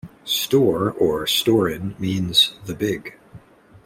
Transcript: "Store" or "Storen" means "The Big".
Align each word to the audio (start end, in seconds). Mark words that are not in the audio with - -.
"Store" 0.25 0.89
or 0.93 1.25
"Storen" 1.25 1.93
means 1.99 2.55
"The 2.65 2.73
Big". 2.73 3.19